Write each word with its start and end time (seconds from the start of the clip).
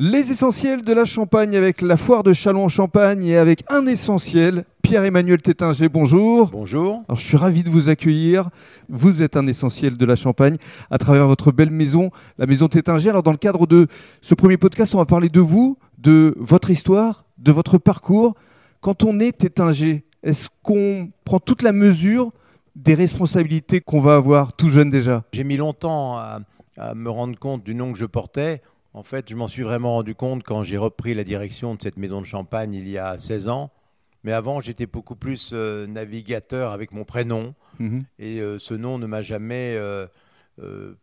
Les 0.00 0.30
essentiels 0.30 0.82
de 0.82 0.92
la 0.92 1.04
Champagne 1.04 1.56
avec 1.56 1.82
la 1.82 1.96
foire 1.96 2.22
de 2.22 2.32
Chalon 2.32 2.66
en 2.66 2.68
Champagne 2.68 3.24
et 3.24 3.36
avec 3.36 3.64
un 3.68 3.84
essentiel, 3.86 4.64
Pierre-Emmanuel 4.82 5.42
Tétinger, 5.42 5.88
bonjour. 5.88 6.50
Bonjour. 6.52 7.02
Alors, 7.08 7.18
je 7.18 7.24
suis 7.24 7.36
ravi 7.36 7.64
de 7.64 7.68
vous 7.68 7.88
accueillir. 7.88 8.48
Vous 8.88 9.24
êtes 9.24 9.36
un 9.36 9.48
essentiel 9.48 9.96
de 9.96 10.06
la 10.06 10.14
Champagne 10.14 10.56
à 10.92 10.98
travers 10.98 11.26
votre 11.26 11.50
belle 11.50 11.72
maison, 11.72 12.12
la 12.38 12.46
maison 12.46 12.68
Tétinger. 12.68 13.10
Alors, 13.10 13.24
dans 13.24 13.32
le 13.32 13.38
cadre 13.38 13.66
de 13.66 13.88
ce 14.22 14.36
premier 14.36 14.56
podcast, 14.56 14.94
on 14.94 14.98
va 14.98 15.04
parler 15.04 15.30
de 15.30 15.40
vous, 15.40 15.76
de 15.98 16.32
votre 16.38 16.70
histoire, 16.70 17.24
de 17.38 17.50
votre 17.50 17.76
parcours. 17.76 18.36
Quand 18.80 19.02
on 19.02 19.18
est 19.18 19.36
Tétinger, 19.36 20.04
est-ce 20.22 20.48
qu'on 20.62 21.10
prend 21.24 21.40
toute 21.40 21.62
la 21.62 21.72
mesure 21.72 22.30
des 22.76 22.94
responsabilités 22.94 23.80
qu'on 23.80 24.00
va 24.00 24.14
avoir 24.14 24.52
tout 24.52 24.68
jeune 24.68 24.90
déjà? 24.90 25.24
J'ai 25.32 25.42
mis 25.42 25.56
longtemps 25.56 26.16
à, 26.18 26.38
à 26.76 26.94
me 26.94 27.10
rendre 27.10 27.36
compte 27.36 27.64
du 27.64 27.74
nom 27.74 27.92
que 27.92 27.98
je 27.98 28.06
portais. 28.06 28.62
En 28.94 29.02
fait, 29.02 29.28
je 29.28 29.36
m'en 29.36 29.48
suis 29.48 29.62
vraiment 29.62 29.94
rendu 29.94 30.14
compte 30.14 30.42
quand 30.42 30.62
j'ai 30.62 30.76
repris 30.76 31.14
la 31.14 31.24
direction 31.24 31.74
de 31.74 31.82
cette 31.82 31.98
maison 31.98 32.20
de 32.20 32.26
champagne 32.26 32.74
il 32.74 32.88
y 32.88 32.98
a 32.98 33.18
16 33.18 33.48
ans. 33.48 33.70
Mais 34.24 34.32
avant, 34.32 34.60
j'étais 34.60 34.86
beaucoup 34.86 35.14
plus 35.14 35.50
euh, 35.52 35.86
navigateur 35.86 36.72
avec 36.72 36.92
mon 36.92 37.04
prénom. 37.04 37.54
Mhm. 37.78 38.04
Et 38.18 38.40
euh, 38.40 38.58
ce 38.58 38.74
nom 38.74 38.98
ne 38.98 39.06
m'a 39.06 39.22
jamais 39.22 39.74
euh, 39.76 40.06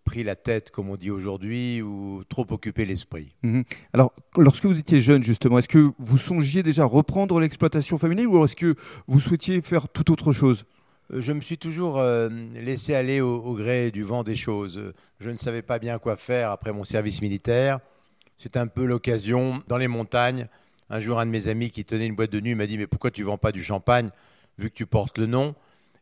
pris 0.04 0.23
la 0.23 0.36
tête, 0.36 0.72
comme 0.72 0.90
on 0.90 0.98
dit 0.98 1.12
aujourd'hui, 1.12 1.82
ou 1.82 2.23
trop 2.28 2.45
occupé 2.50 2.86
l'esprit. 2.86 3.36
Mhm. 3.44 3.64
Alors, 3.94 4.12
lorsque 4.36 4.66
vous 4.66 4.78
étiez 4.78 5.00
jeune, 5.02 5.23
justement, 5.23 5.59
est-ce 5.59 5.70
que 5.70 5.92
vous 5.98 6.17
songiez 6.17 6.64
déjà 6.64 6.86
reprendre 6.86 7.40
l'exploitation 7.40 7.98
familiale 7.98 8.28
ou 8.28 8.44
est-ce 8.44 8.56
que 8.56 8.76
vous 9.08 9.20
souhaitiez 9.20 9.62
faire 9.62 9.88
tout 9.88 10.12
autre 10.12 10.34
chose? 10.34 10.66
Je 11.12 11.34
me 11.34 11.41
suis 11.41 11.59
toujours 11.59 12.00
euh, 12.00 12.30
laissé 12.55 12.95
aller 12.95 13.22
au, 13.22 13.54
gré 13.54 13.91
du 13.91 14.02
vent 14.02 14.23
des 14.23 14.36
choses. 14.36 14.77
Euh, 14.77 14.94
Je 15.20 15.30
ne 15.30 15.38
savais 15.38 15.62
pas 15.62 15.78
bien 15.78 16.00
quoi 16.00 16.18
faire 16.18 16.50
après 16.50 16.73
mon 16.73 16.84
service 16.84 17.22
militaire. 17.22 17.80
C'est 18.38 18.58
un 18.58 18.66
peu 18.66 18.86
l'occasion, 18.86 19.62
dans 19.68 19.78
les 19.78 19.88
montagnes. 19.88 20.48
Un 20.90 21.00
jour, 21.00 21.20
un 21.20 21.28
de 21.28 21.31
mes 21.31 21.48
amis 21.48 21.70
qui 21.70 21.86
tenait 21.86 22.08
une 22.08 22.16
boîte 22.16 22.31
de 22.31 22.40
nuit 22.40 22.56
m'a 22.56 22.66
dit 22.66 22.80
Mais 22.80 22.88
pourquoi 22.88 23.11
tu 23.11 23.22
vends 23.22 23.38
pas 23.38 23.52
du 23.52 23.64
champagne, 23.64 24.09
vu 24.58 24.72
que 24.72 24.76
tu 24.76 24.88
portes 24.88 25.20
le 25.20 25.28
nom? 25.28 25.53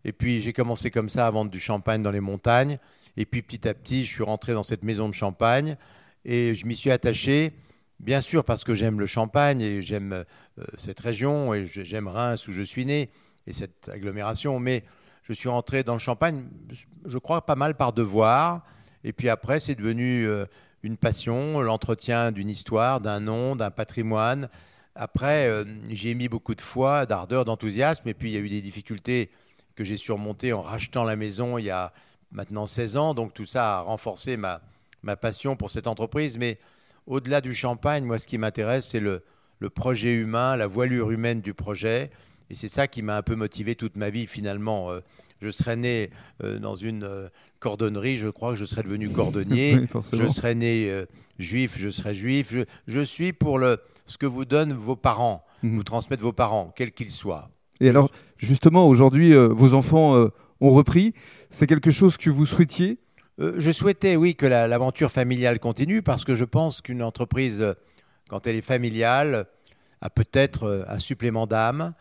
Et 0.06 0.14
puis, 0.14 0.40
j'ai 0.42 0.54
commencé 0.54 0.90
comme 0.90 1.10
ça 1.10 1.28
à 1.28 1.32
vendre 1.32 1.52
du 1.52 1.60
champagne 1.60 2.02
dans 2.02 2.12
les 2.12 2.22
montagnes. 2.22 2.80
Et 3.18 3.26
puis, 3.26 3.42
petit 3.42 3.68
à 3.68 3.74
petit, 3.74 4.06
je 4.06 4.10
suis 4.10 4.24
rentré 4.24 4.54
dans 4.54 4.64
cette 4.64 4.84
maison 4.84 5.10
de 5.10 5.14
champagne 5.14 5.76
et 6.24 6.54
je 6.54 6.66
m'y 6.66 6.78
suis 6.78 6.92
attaché. 6.92 7.52
Bien 8.00 8.22
sûr, 8.22 8.46
parce 8.46 8.64
que 8.64 8.74
j'aime 8.74 9.02
le 9.02 9.06
champagne 9.06 9.62
et 9.62 9.82
j'aime 9.82 10.14
euh, 10.14 10.64
cette 10.78 11.02
région 11.02 11.54
et 11.54 11.66
j'aime 11.66 12.08
Reims 12.08 12.48
où 12.48 12.54
je 12.54 12.62
suis 12.62 12.86
né 12.86 13.10
et 13.48 13.54
cette 13.54 13.90
agglomération. 13.90 14.60
Mais 14.60 14.84
je 15.24 15.34
suis 15.34 15.50
rentré 15.50 15.84
dans 15.84 15.94
le 15.94 16.00
champagne, 16.00 16.46
je 17.06 17.18
crois, 17.18 17.46
pas 17.46 17.56
mal 17.56 17.76
par 17.76 17.94
devoir. 17.94 18.64
Et 19.04 19.14
puis 19.14 19.30
après, 19.30 19.60
c'est 19.60 19.76
devenu 19.76 20.28
euh, 20.28 20.46
une 20.84 20.98
passion, 20.98 21.62
l'entretien 21.62 22.32
d'une 22.32 22.50
histoire, 22.50 23.02
d'un 23.02 23.20
nom, 23.20 23.56
d'un 23.56 23.72
patrimoine. 23.72 24.50
Après, 24.96 25.48
euh, 25.48 25.66
j'ai 25.90 26.14
mis 26.14 26.28
beaucoup 26.28 26.56
de 26.56 26.62
foi, 26.62 27.06
d'ardeur, 27.06 27.46
d'enthousiasme. 27.46 28.08
Et 28.08 28.14
puis, 28.14 28.32
il 28.32 28.34
y 28.34 28.38
a 28.38 28.42
eu 28.42 28.50
des 28.50 28.62
difficultés 28.62 29.32
que 29.76 29.84
j'ai 29.84 29.98
surmontées 29.98 30.54
en 30.54 30.62
rachetant 30.62 31.04
la 31.04 31.16
maison 31.16 31.58
il 31.58 31.66
y 31.66 31.72
a 31.72 31.94
maintenant 32.32 32.68
16 32.68 32.98
ans. 32.98 33.14
Donc, 33.14 33.34
tout 33.34 33.46
ça 33.46 33.78
a 33.78 33.82
renforcé 33.82 34.38
ma, 34.38 34.62
ma 35.02 35.16
passion 35.16 35.56
pour 35.56 35.72
cette 35.72 35.88
entreprise. 35.88 36.38
Mais 36.38 36.60
au-delà 37.08 37.42
du 37.42 37.56
champagne, 37.56 38.04
moi, 38.04 38.20
ce 38.20 38.28
qui 38.28 38.38
m'intéresse, 38.38 38.88
c'est 38.88 39.00
le, 39.00 39.24
le 39.60 39.70
projet 39.70 40.14
humain, 40.14 40.56
la 40.58 40.68
voilure 40.68 41.12
humaine 41.12 41.42
du 41.42 41.54
projet. 41.54 42.12
Et 42.54 42.56
c'est 42.56 42.68
ça 42.70 42.88
qui 42.88 43.02
m'a 43.02 43.18
un 43.18 43.24
peu 43.24 43.36
motivé 43.36 43.74
toute 43.74 43.98
ma 43.98 44.12
vie, 44.12 44.28
finalement. 44.28 44.92
Euh, 44.92 45.00
je 45.42 45.50
serais 45.50 45.76
né 45.76 46.12
euh, 46.44 46.60
dans 46.60 46.76
une 46.76 47.04
euh, 47.04 47.28
cordonnerie, 47.60 48.16
je 48.18 48.28
crois 48.30 48.52
que 48.54 48.60
je 48.60 48.66
serais 48.66 48.84
devenu 48.84 49.10
cordonnier. 49.10 49.80
Oui, 49.96 50.02
je 50.14 50.28
serais 50.28 50.54
né 50.54 51.04
juif, 51.40 51.78
je 51.80 51.90
serais 51.90 52.14
juif. 52.14 52.54
Je, 52.54 52.60
je 52.86 53.00
suis 53.00 53.34
pour 53.34 53.58
le, 53.58 53.80
ce 54.06 54.20
que 54.20 54.28
vous 54.28 54.46
donnent 54.46 54.74
vos 54.74 54.96
parents, 54.96 55.44
Mhm. 55.64 55.78
vous 55.78 55.84
transmettent 55.84 56.20
vos 56.22 56.32
parents, 56.32 56.72
quels 56.76 56.92
qu'ils 56.92 57.10
soient. 57.10 57.50
Et 57.80 57.90
alors, 57.90 58.12
justement, 58.38 58.88
aujourd'hui, 58.88 59.34
euh, 59.34 59.48
vos 59.48 59.74
enfants 59.74 60.16
euh, 60.16 60.28
ont 60.62 60.74
repris. 60.76 61.14
C'est 61.50 61.66
quelque 61.66 61.90
chose 61.90 62.18
que 62.18 62.30
vous 62.30 62.46
souhaitiez? 62.46 63.00
Euh, 63.40 63.56
je 63.58 63.72
souhaitais, 63.72 64.16
oui, 64.16 64.36
que 64.36 64.46
la- 64.46 64.68
l'aventure 64.68 65.10
familiale 65.10 65.60
continue 65.60 66.04
parce 66.04 66.24
que 66.24 66.36
je 66.36 66.46
pense 66.46 66.82
qu'une 66.82 67.02
entreprise, 67.02 67.74
quand 68.30 68.46
elle 68.46 68.58
est 68.58 68.62
familiale, 68.62 69.48
a 70.02 70.10
peut-être 70.12 70.86
un 70.88 71.00
supplément 71.00 71.48
d'âme. 71.48 71.94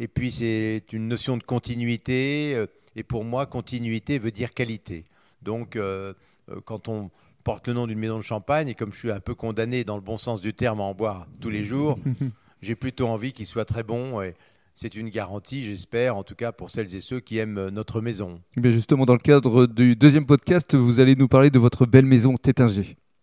Et 0.00 0.06
puis, 0.06 0.30
c'est 0.30 0.84
une 0.92 1.08
notion 1.08 1.36
de 1.36 1.42
continuité. 1.42 2.52
euh, 2.54 2.66
Et 2.94 3.02
pour 3.02 3.24
moi, 3.24 3.46
continuité 3.46 4.20
veut 4.20 4.30
dire 4.30 4.54
qualité. 4.54 5.04
Donc, 5.42 5.74
euh, 5.74 6.14
euh, 6.50 6.60
quand 6.64 6.88
on 6.88 7.10
porte 7.42 7.66
le 7.66 7.74
nom 7.74 7.88
d'une 7.88 7.98
maison 7.98 8.16
de 8.16 8.22
champagne, 8.22 8.68
et 8.68 8.74
comme 8.74 8.92
je 8.92 8.98
suis 8.98 9.10
un 9.10 9.18
peu 9.18 9.34
condamné 9.34 9.82
dans 9.82 9.96
le 9.96 10.00
bon 10.00 10.16
sens 10.16 10.40
du 10.40 10.54
terme 10.54 10.80
à 10.80 10.84
en 10.84 10.94
boire 10.94 11.26
tous 11.40 11.50
les 11.50 11.64
jours, 11.64 11.98
j'ai 12.62 12.76
plutôt 12.76 13.08
envie 13.08 13.32
qu'il 13.32 13.46
soit 13.46 13.64
très 13.64 13.82
bon. 13.82 14.22
Et 14.22 14.34
c'est 14.76 14.94
une 14.94 15.08
garantie, 15.08 15.64
j'espère, 15.64 16.16
en 16.16 16.22
tout 16.22 16.36
cas 16.36 16.52
pour 16.52 16.70
celles 16.70 16.94
et 16.94 17.00
ceux 17.00 17.18
qui 17.18 17.38
aiment 17.38 17.68
notre 17.70 18.00
maison. 18.00 18.40
Eh 18.56 18.70
Justement, 18.70 19.04
dans 19.04 19.14
le 19.14 19.18
cadre 19.18 19.66
du 19.66 19.96
deuxième 19.96 20.26
podcast, 20.26 20.76
vous 20.76 21.00
allez 21.00 21.16
nous 21.16 21.26
parler 21.26 21.50
de 21.50 21.58
votre 21.58 21.86
belle 21.86 22.06
maison 22.06 22.36
Tétinger. 22.36 22.96